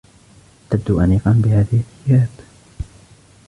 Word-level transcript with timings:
تبدوا 0.69 1.03
أنيقا 1.03 1.31
بهذه 1.31 1.79
الثياب. 1.79 2.29